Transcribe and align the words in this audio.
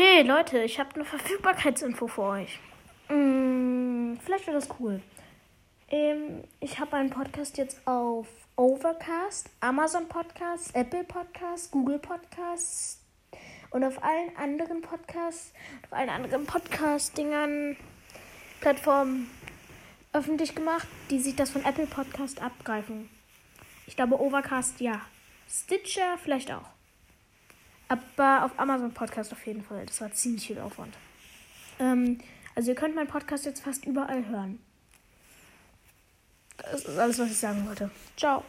Okay, 0.00 0.22
Leute, 0.22 0.62
ich 0.62 0.80
habe 0.80 0.94
eine 0.94 1.04
Verfügbarkeitsinfo 1.04 2.06
für 2.06 2.22
euch. 2.22 2.58
Hm, 3.08 4.18
vielleicht 4.24 4.46
wird 4.46 4.56
das 4.56 4.70
cool. 4.80 5.02
Ähm, 5.90 6.42
ich 6.58 6.80
habe 6.80 6.96
einen 6.96 7.10
Podcast 7.10 7.58
jetzt 7.58 7.86
auf 7.86 8.26
Overcast, 8.56 9.50
Amazon 9.60 10.08
Podcasts, 10.08 10.70
Apple 10.70 11.04
Podcasts, 11.04 11.70
Google 11.70 11.98
Podcasts 11.98 13.02
und 13.72 13.84
auf 13.84 14.02
allen 14.02 14.34
anderen 14.38 14.80
Podcasts, 14.80 15.52
auf 15.84 15.92
allen 15.92 16.08
anderen 16.08 16.46
Podcast-Dingern, 16.46 17.76
Plattformen 18.62 19.30
öffentlich 20.14 20.54
gemacht, 20.54 20.88
die 21.10 21.18
sich 21.18 21.36
das 21.36 21.50
von 21.50 21.62
Apple 21.62 21.86
Podcast 21.86 22.40
abgreifen. 22.40 23.10
Ich 23.86 23.96
glaube 23.96 24.18
Overcast 24.18 24.80
ja. 24.80 25.02
Stitcher 25.46 26.16
vielleicht 26.16 26.50
auch. 26.52 26.79
Aber 27.90 28.44
auf 28.44 28.52
Amazon 28.56 28.94
Podcast 28.94 29.32
auf 29.32 29.44
jeden 29.44 29.64
Fall. 29.64 29.84
Das 29.84 30.00
war 30.00 30.12
ziemlich 30.12 30.46
viel 30.46 30.60
Aufwand. 30.60 30.94
Ähm, 31.80 32.18
also 32.54 32.70
ihr 32.70 32.76
könnt 32.76 32.94
meinen 32.94 33.08
Podcast 33.08 33.44
jetzt 33.46 33.62
fast 33.64 33.84
überall 33.84 34.26
hören. 34.28 34.60
Das 36.58 36.84
ist 36.84 36.98
alles, 36.98 37.18
was 37.18 37.32
ich 37.32 37.38
sagen 37.38 37.66
wollte. 37.66 37.90
Ciao. 38.16 38.44